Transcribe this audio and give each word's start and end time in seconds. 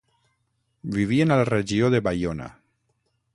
Vivien 0.95 1.35
a 1.35 1.37
la 1.41 1.45
regió 1.51 1.91
de 1.97 2.01
Baiona. 2.09 2.49